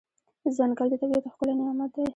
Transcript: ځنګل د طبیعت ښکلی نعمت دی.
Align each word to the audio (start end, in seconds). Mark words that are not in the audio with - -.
ځنګل 0.55 0.87
د 0.89 0.93
طبیعت 1.01 1.25
ښکلی 1.33 1.53
نعمت 1.59 1.91
دی. 1.95 2.03